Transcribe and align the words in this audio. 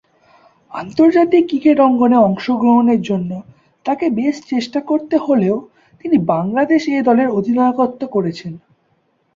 আন্তর্জাতিক 0.71 1.43
ক্রিকেট 1.47 1.77
অঙ্গনে 1.79 2.17
অংশগ্রহণের 2.21 3.01
জন্য 3.01 3.31
তাকে 3.85 4.05
বেশ 4.11 4.35
চেষ্টা 4.49 4.79
করতে 4.81 5.15
হলেও 5.17 5.55
তিনি 6.01 6.17
বাংলাদেশ 6.33 6.81
এ-দলের 6.91 7.29
অধিনায়কত্ব 7.29 8.01
করেছেন। 8.07 8.53